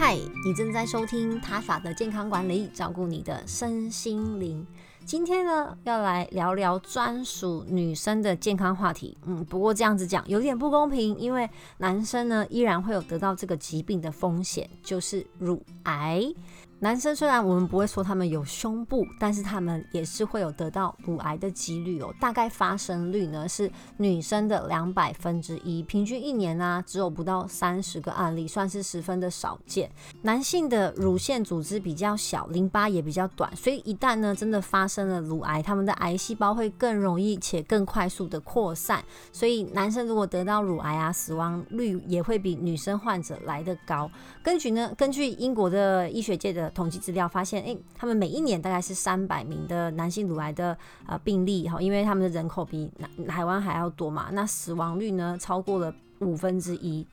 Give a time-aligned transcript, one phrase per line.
[0.00, 4.64] 嗨，你正在收听塔法的健康管理，照顾你的身心灵。
[5.04, 9.18] 今天呢，要来聊聊专属女生的健康话题。
[9.26, 16.32] 嗯，不过这样子讲有点不公平，因为男生呢依然会有得到这个疾病的风险，就是乳癌。
[16.80, 22.14] 男生虽然我们不会说他们有胸部，但是他们也是会有得到乳癌的几率哦。
[22.20, 29.90] 大概发生率呢是女生的两百分之一，平均一年呢只有不到三十个案例，算是十分的少见。
[30.22, 39.04] 男性的乳腺组织比较小，淋巴也比较短，所以一旦呢真的发生了乳癌，他们的癌细胞会更容易且更快速的扩散。
[39.32, 44.08] 所以男生如果得到乳癌啊，死亡率也会比女生患者来得高。
[44.44, 50.76] 根据呢，根据英国的医学界的统计资料发现，诶，他们每一年大概是三百名的男性乳癌的
[51.06, 52.90] 呃病例哈，因为他们的人口比
[53.26, 57.06] 台湾还要多嘛，那死亡率呢超过了五分之一。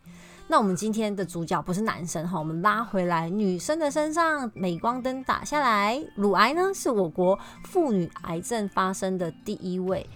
[0.48, 10.08] 那我们今天的主角不是男生哈，我们拉回来女生的身上，镁光灯打下来，乳癌呢是我国妇女癌症发生的第一位。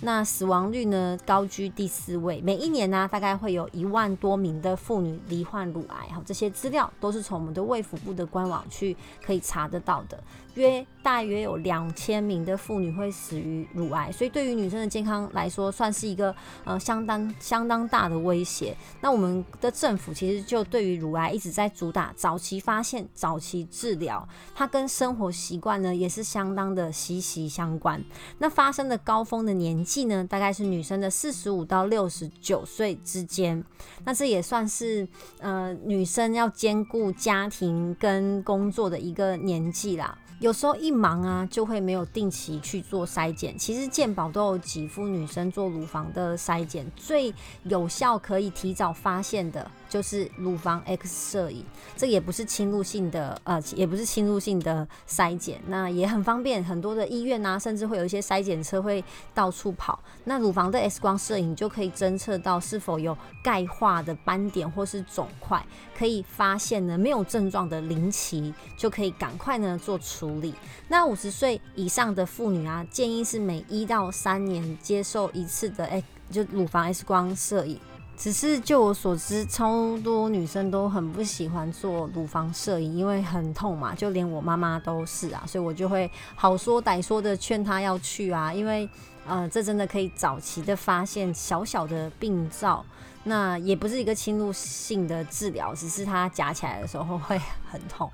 [0.00, 10.22] 那死亡率呢高居第四位，每一年呢大概会有一万多名的妇女罹患乳癌，哈，这些资料都是从我们的卫福部的官网去可以查得到的。
[10.54, 18.76] 约大约有两千名的妇女会死于乳癌，所以对于女生的健康来说，算是一个呃相当相当大的威胁。
[19.00, 28.02] 那我们的政府其实就对于乳癌一直在主打早期发现、早期治疗，它跟生活习惯呢也是相当的息息相关。
[28.38, 33.64] 那发生的高峰的年纪呢，大概是女生的四十五到六十九岁之间。
[34.04, 35.08] 那这也算是
[35.40, 40.18] 呃女生要兼顾家庭跟工作的一个年纪啦。
[40.40, 43.58] 有时候一忙啊，就会没有定期去做筛检。
[43.58, 49.68] 其实健保都有给付女生做乳房的筛检，最有效可以提早发现的。
[49.88, 51.64] 就是乳房 X 摄影，
[51.96, 56.62] 这也不是侵入性的，呃，也不是侵入性的筛检，那也很方便。
[56.62, 59.02] 很多的医院啊，甚至会有一些筛检车会
[59.32, 59.98] 到处跑。
[60.24, 65.64] 那乳房的 X 光摄影就可以侦测到是否有钙化的斑点或是肿块，
[65.96, 70.54] 可以发现呢没有症状的临期，就可以赶快呢做出理。
[70.88, 77.78] 那五十岁以上的妇女啊，建议是每一到三年接受一次的 X，就乳房 X 光摄影。
[78.16, 88.88] 只是就我所知，超多女生都很不喜欢做乳房摄影，因为很痛嘛，就连我妈妈都是啊，所以我就会好说歹说的劝她要去啊，因为
[89.24, 92.84] 呃，这真的可以早期的发现小小的病灶，
[93.22, 97.40] 那也不是一个侵入性的治疗，只是它夹起来的时候会
[97.70, 98.10] 很痛。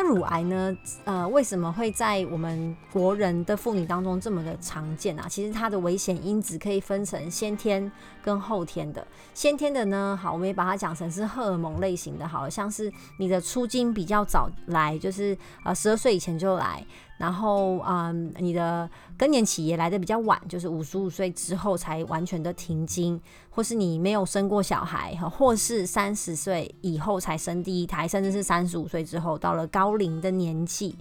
[0.00, 0.76] 那乳癌呢？
[1.04, 5.26] 呃，为什么会在我们国人的妇女当中这么的常见啊？
[5.28, 7.90] 其实它的危险因子可以分成先天
[8.22, 9.04] 跟后天的。
[9.34, 16.86] 先天的呢，好，我们也把它讲成是荷尔蒙类型的，好像是你的出经比较早来，就是呃十二岁以前就来。
[17.18, 23.20] 然后，嗯，你的更年期也来的比较晚，就是五十五岁之后才完全的停经，
[23.50, 30.96] 或是你没有生过小孩，或是三十岁以后才生第一胎，甚至是三十五岁之后到了高龄的年纪，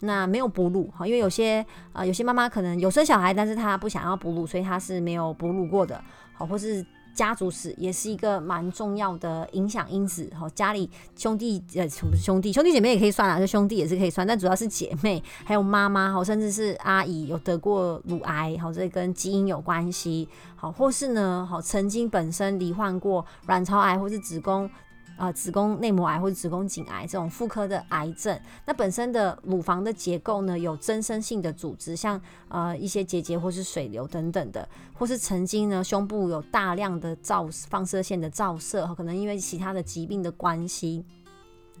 [0.00, 6.02] 那没有哺乳，哈，因为有些呃有些妈妈可能有生小孩，但是她不想要哺乳，所以她是没有哺乳过的，
[6.34, 6.84] 好，或是。
[7.14, 24.70] 家族史也是一个蛮重要的影响因子好，家里兄弟呃不是兄弟兄弟姐妹也可以算啊，就兄弟也是可以算，但主要是姐妹还有妈妈好，甚至是阿姨有得过乳癌，好这跟基因有关系，好或是呢好曾经本身罹患过卵巢癌或是子宫。
[25.20, 41.04] 啊，子宫内膜癌或者子宫颈癌这种妇科的癌症，那本身的乳房的结构呢，有增生性的组织，像呃一些结节或是水流等等的，或是曾经呢胸部有大量的照放射线的照射，可能因为其他的疾病的关系，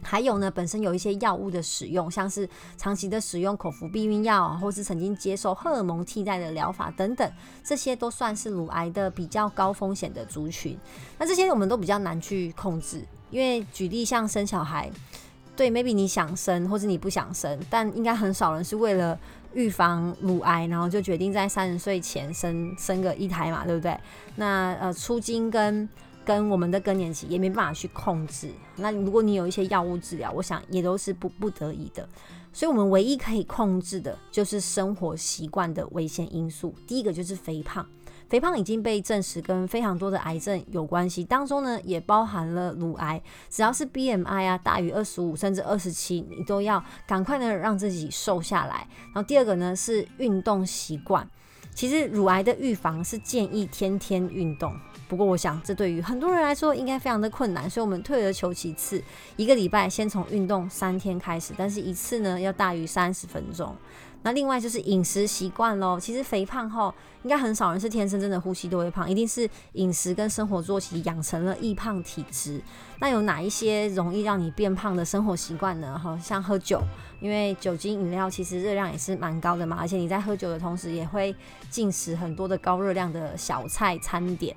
[0.02, 10.78] 还有呢本身有一些药物的使用，像是长期的使用口服避孕药，或是曾经接受荷尔蒙替代的疗法等等，这些都算是乳癌的比较高风险的族群。
[11.18, 13.04] 那这些我们都比较难去控制。
[13.30, 14.90] 因为举例像生小孩，
[15.54, 19.16] 对，maybe 你想生或者你不想生，但应该很少人是为了
[19.54, 23.96] 预防乳癌，然后就决定在三十岁前生生个一胎嘛，对不对？
[24.34, 25.88] 那呃，出经跟
[26.24, 28.50] 跟我们的更年期也没办法去控制。
[28.76, 32.08] 那如果你有一些药物治疗，我想也都是不不得已的。
[32.52, 36.74] 所以我们唯一可以控制的就是生活习惯的危险因素。
[36.86, 37.86] 第一个就是肥胖。
[38.28, 43.20] 肥胖已经被证实跟非常多的癌症有关系，当中呢也包含了乳癌。
[43.48, 48.86] 只要是 BMI 啊大于二十五甚至二十七，你都要赶快的让自己瘦下来。
[49.06, 51.28] 然后第二个呢是运动习惯，
[51.74, 54.72] 其实乳癌的预防是建议天天运动。
[55.10, 59.02] 不过我想这对于很多人来说应该非常的困难，所以我们退而求其次，
[59.34, 63.74] 一个礼拜先从运动三天开始，但是一次呢要大于三十分钟。
[64.22, 65.98] 那另外就是饮食习惯喽。
[65.98, 72.60] 其实肥胖后，应该很少人是天生真的呼吸都会胖，一定是饮食跟生活作息养成了易胖体质。
[73.00, 75.98] 那有哪一些容易让你变胖的生活习惯呢？
[75.98, 76.82] 哈，像喝酒，
[77.20, 81.34] 因为酒精饮料其实热量也是蛮高的嘛，而且你在喝酒的同时也会
[81.70, 84.54] 进食很多的高热量的小菜餐点。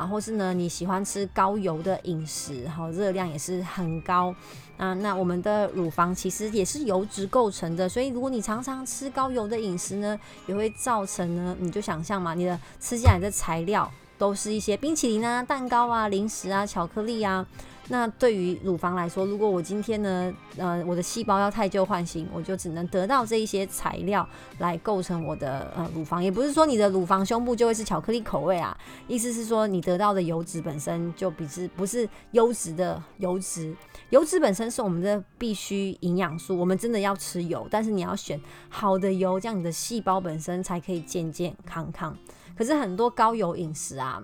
[0.00, 4.34] 然后是呢，你喜欢吃高油的饮食，好热量也是很高
[4.78, 4.94] 啊。
[4.94, 17.46] 那我们的乳房其实也是油脂构成的，所以如果你常常吃高油的饮食呢，也会造成呢，你就想象嘛，你的吃进来的材料都是一些冰淇淋啊、蛋糕啊、零食啊、巧克力啊。
[17.92, 24.26] 那对于乳房来说，如果我今天呢，呃，我的细胞要太旧换新，我就只能得到这一些材料
[24.60, 26.22] 来构成我的呃乳房。
[26.22, 28.78] 也不是说你的乳房胸部就会是巧克力口味啊，
[29.08, 33.74] 意思是说你得到的油脂本身就比是不是优质的油脂。
[34.10, 42.16] 油脂本身是我们的必须营养素，我们真的要吃油，但是你要选好的油，这样你的细胞本身才可以健健康康。
[42.56, 44.22] 可是很多高油饮食啊。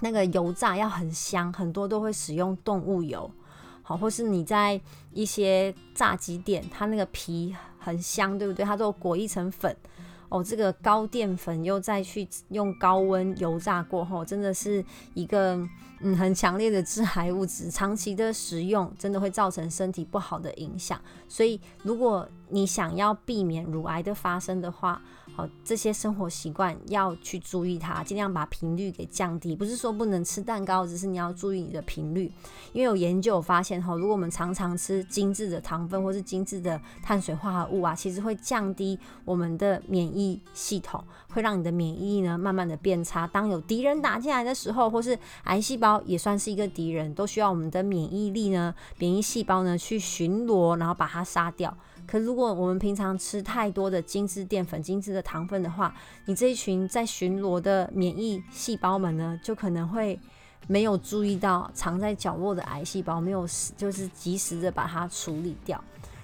[0.00, 3.30] 那个油炸要很香，很多都会使用动物油，
[3.82, 4.80] 好，或是你在
[5.12, 8.64] 一些炸鸡店，它那个皮很香，对不对？
[8.64, 9.76] 它都裹一层粉，
[10.28, 15.56] 哦，这个高淀粉又再去用高温油炸过后，真的是一个
[16.00, 21.00] 嗯很强烈的致癌物质，长期的食用真的会造成身体不好的影响。
[21.28, 25.00] 所以，如果你想要避免乳癌的发生的话，
[25.64, 29.54] 这些生活习惯要去注意它，尽量把频率给降低。
[29.54, 32.30] 不是说不能吃蛋糕，只是你要注意你的频率。
[32.72, 41.02] 因为有研究发现，哈，如果我们常常吃精致的糖分或是精致的碳水化合物啊，其实会降低我们的免疫系统，
[41.32, 43.26] 会让你的免疫力呢慢慢的变差。
[43.26, 51.76] 当有敌人打进来的时候，或是癌细胞也算是一个敌人，都需要我们的免疫力呢，免疫细胞呢去巡逻，然后把它杀掉。
[52.06, 55.94] 可如果我们平常吃太多的精致淀粉、精致的糖分的话，
[56.24, 60.18] 你这一群在巡逻的免疫细胞们呢，就可能会
[60.66, 63.46] 没有注意到藏在角落的癌细胞，没有
[63.76, 65.82] 就是及时的把它处理掉。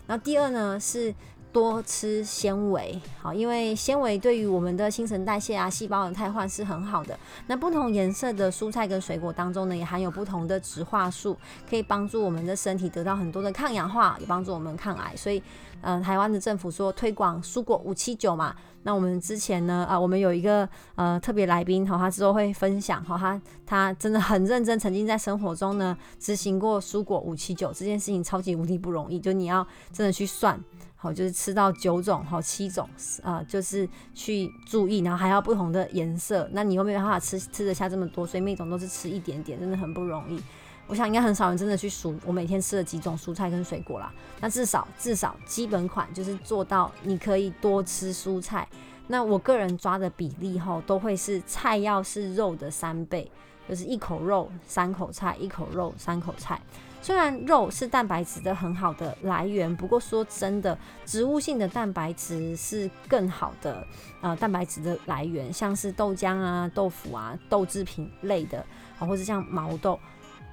[0.09, 1.15] 然后第二呢是。
[1.57, 7.19] 多吃纤维，好，因为纤维对于我们的新陈代谢啊、细胞的汰换是很好的。
[7.47, 11.35] 那不同颜色的蔬菜跟水果当中呢，也含有不同的植化素，
[11.67, 15.17] 可以帮助我们的身体得到很多的抗氧化，也帮助我们抗癌。
[15.17, 15.43] 所以，
[15.81, 18.55] 嗯，台湾的政府说推广蔬果五七九嘛。
[18.83, 30.63] 那我们之前呢，啊，我们有一个呃特别来宾，好，他之后会分享，哈，他他真的很认真，曾经在生活中呢执行过蔬果五七九这件事情，超级无敌不容易，就你要真的去算。
[31.07, 32.89] 好，就是吃到九种，好七种，
[33.23, 40.43] 啊，就是去注意，然后还要不同的颜色，那你又没办法吃吃得下这么多，所以每种都是吃一点点，真的很不容易。
[40.89, 44.13] 我想应该很少人真的去数我每天吃了几种蔬菜跟水果啦。
[44.41, 48.67] 那至少至少基本款就是做到你可以多吃蔬菜。
[49.07, 53.31] 那我个人抓的比例哈，都会是菜要是肉的三倍，
[53.69, 56.61] 就是一口肉三口菜，一口肉三口菜。
[57.03, 63.87] 虽然肉是蛋白质的很好的来源，不过说真的，植物性的蛋白质是更好的
[64.21, 68.59] 呃蛋白质的来源，像是豆浆啊、豆腐啊、豆制品类的，
[68.99, 69.97] 啊，或者像毛豆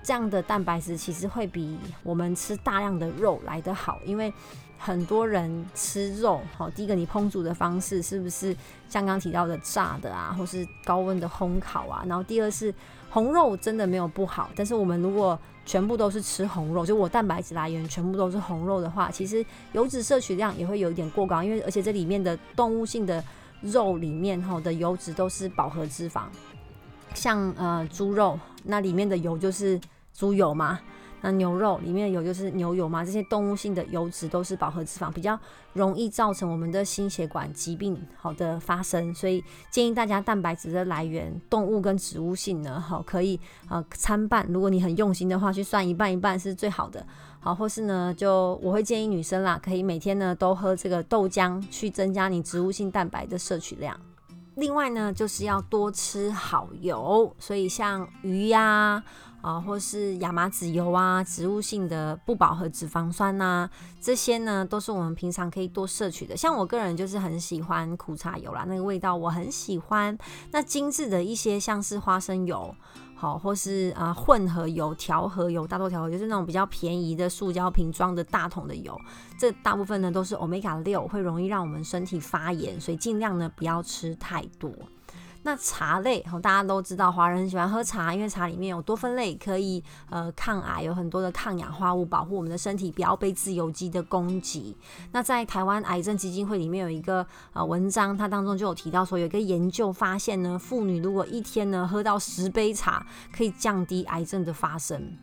[0.03, 4.31] 这样的蛋白质，其实会比我们吃大量的肉来得好，因为
[4.83, 8.53] 很多人吃肉，好，第一个你烹煮的方式是不是
[8.89, 12.73] 像刚提到的炸的啊，或是高温的烘烤啊，然后第二是
[13.09, 23.23] 红肉真的没有不好，但是我们如果全部都是吃红肉，就我蛋白质来源全部都是红肉的话，其实油脂摄取量也会有一点过高，因为而且这里面的动物性的
[23.61, 26.23] 肉里面哈的油脂都是饱和脂肪，
[27.13, 29.79] 像呃猪肉那里面的油就是
[30.13, 30.77] 猪油嘛。
[31.23, 35.39] 那牛肉里面有就是牛油嘛，这些动物性的油脂都是饱和脂肪，比较
[35.71, 43.39] 容易造成我们的心血管疾病好的发生，所以建议大家蛋白质的来源，动物跟植物性呢，好可以
[43.69, 47.05] 呃参半，如果你很用心的话，去算一半一半是最好的，
[47.39, 53.97] 好，或是呢就我会建议女生啦，可以每天呢都喝这个豆浆，去增加你植物性蛋白的摄取量。
[54.55, 59.03] 另外呢就是要多吃好油，所以像鱼呀。
[59.43, 63.69] 啊，或是亚麻籽油啊，植物性的不饱和脂肪酸呐，
[63.99, 66.37] 这些呢都是我们平常可以多摄取的。
[66.37, 70.17] 像我个人就是很喜欢苦茶油啦，那个味道我很喜欢。
[70.51, 72.73] 那精致的一些像是花生油，
[73.23, 78.99] 好，或是啊混合油、调和油、大豆调和油，就是那种比较便宜的塑胶瓶装的大桶的油，
[79.39, 84.69] 这大部分呢都是欧米伽六，会容易让我们身体发炎，所以尽量呢不要吃太多。
[85.43, 94.75] 那茶类，大家都知道，华人很喜欢喝茶，因为茶里面有多酚类，可以呃抗癌，有很多的抗氧化物，保护我们的身体不要被自由基的攻击。
[95.11, 105.17] 那在台湾癌症基金会里面有一个呃文章，它当中就有提到说，有一个研究发现呢，妇女如果一天呢喝到十杯茶，可以降低癌症的发生。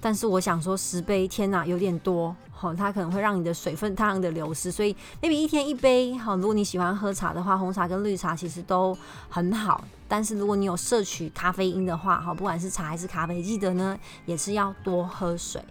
[0.00, 8.96] 但是我想说，十杯天哪，有点多，好，它可能会让你的水分大量的流失，所以 maybe 一天一杯，好，如果你喜欢喝茶的话，红茶跟绿茶其实都
[9.28, 9.84] 很好。
[10.08, 15.62] 但是如果你有摄取咖啡因的话，好，不管是茶还是咖啡，记得呢也是要多喝水。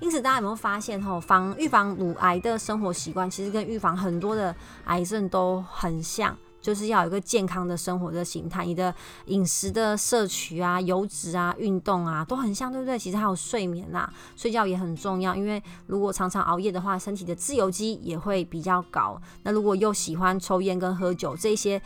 [0.00, 4.54] 因此，大家有没有发现，哈，防预防乳癌的生活习惯，其实跟预防很多的
[4.86, 6.36] 癌症都很像。
[6.64, 8.92] 就是要有一个健康的生活的形态，你的
[9.26, 12.98] 饮食的摄取啊、油脂啊、运动啊都很像，对不对？
[12.98, 19.20] 其实还有睡眠啦，睡觉也很重要，因为如果常常熬夜的话，身体的自由基也会比较高。
[19.42, 21.82] 那如果又喜欢抽烟跟喝酒这些。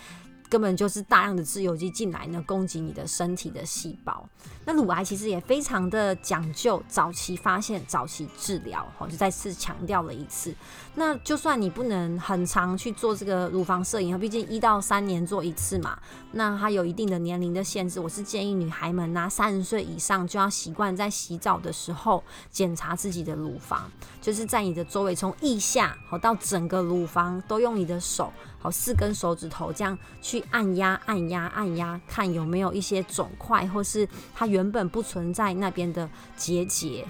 [0.49, 4.27] 根本就是大量的自由基进来呢，攻击你的身体的细胞。
[4.65, 10.55] 那乳癌其实也非常的讲究早期发现、早期治疗，好，就再次强调了一次。
[10.95, 15.99] 那就算你不能很长去做这个乳房摄影，毕竟一到三年做一次嘛，
[16.33, 17.99] 那它有一定的年龄的限制。
[17.99, 23.91] 我是建议女孩们呐，三十岁以上就要习惯在洗澡的时候检查自己的乳房，
[24.21, 28.33] 就是在你的周围从腋下好到整个乳房都用你的手。
[28.61, 37.07] 好，四根手指头这样去按压、按压、按压，看有没有一些肿块，或是它原本不存在那边的结节。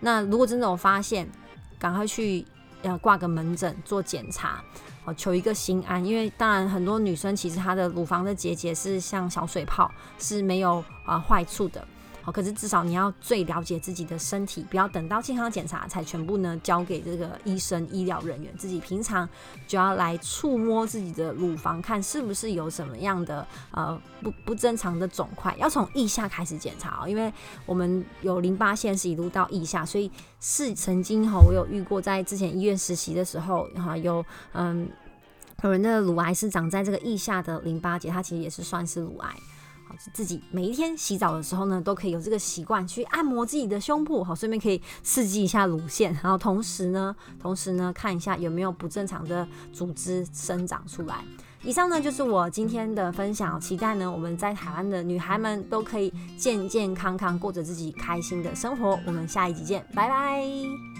[0.00, 1.28] 那如果真的有发现，
[1.78, 2.46] 赶快去
[2.82, 4.62] 呃挂个门诊做检查，
[5.04, 6.04] 好求一个心安。
[6.04, 11.84] 因为当然很多女生其实她的乳房的结节是像小水泡，是没有啊坏处的。
[12.22, 19.28] 好，可是至少你要最了解自己的身体，不要等到健康检查才全部呢交给这个医生、医疗人员，自己平常
[19.66, 27.32] 就要来触摸自己的乳房，看是不是有什么样的呃不不正常的肿块，要从腋下开始检查哦，因为
[27.66, 34.88] 我们有淋巴腺是一路到腋下，所以是曾经哈我有遇过在之前医院实习的时候哈有嗯
[35.64, 39.34] 有人的乳癌是长在这个腋下的淋巴结，它其实也是算是乳癌。
[40.12, 51.24] 自己每一天洗澡的时候呢，都可以有这个习惯去按摩自己的胸部，好，顺便可以刺激一下乳腺，然后同时呢，同时呢，看一下有没有不正常的组织生长出来。
[51.64, 58.98] 以上呢就是我今天的分享，期待呢我们在台湾的女孩们都可以健健康康过着自己开心的生活。
[59.06, 60.91] 我们下一集见，拜拜。